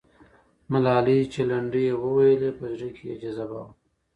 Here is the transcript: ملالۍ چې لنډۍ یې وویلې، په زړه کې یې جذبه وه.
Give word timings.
ملالۍ 0.71 1.19
چې 1.33 1.41
لنډۍ 1.49 1.83
یې 1.89 1.95
وویلې، 2.03 2.49
په 2.57 2.65
زړه 2.75 2.89
کې 2.95 3.03
یې 3.09 3.15
جذبه 3.21 3.59
وه. 3.65 3.69